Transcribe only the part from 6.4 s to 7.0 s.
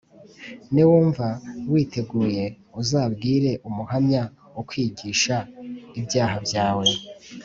byawe